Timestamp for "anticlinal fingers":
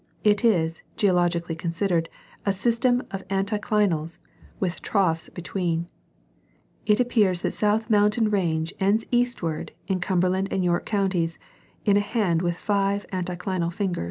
13.13-13.99